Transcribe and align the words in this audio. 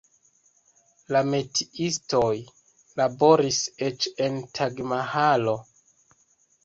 La 1.15 1.19
metiistoj 1.33 2.31
laboris 3.01 3.59
eĉ 3.89 4.09
en 4.29 4.43
Taĝ-Mahalo. 4.59 5.55